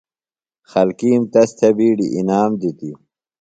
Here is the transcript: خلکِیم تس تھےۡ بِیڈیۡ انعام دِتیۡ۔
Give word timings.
خلکِیم 0.71 1.21
تس 1.33 1.49
تھےۡ 1.57 1.73
بِیڈیۡ 1.77 2.13
انعام 2.17 2.51
دِتیۡ۔ 2.59 2.95